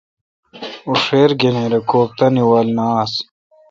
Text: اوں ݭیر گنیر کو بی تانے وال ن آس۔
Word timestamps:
اوں 0.85 0.97
ݭیر 1.03 1.31
گنیر 1.39 1.73
کو 1.89 1.99
بی 2.07 2.13
تانے 2.17 2.43
وال 2.49 2.67
ن 2.75 2.79
آس۔ 2.99 3.13